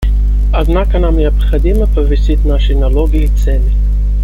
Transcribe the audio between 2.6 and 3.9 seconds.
налоги и цены.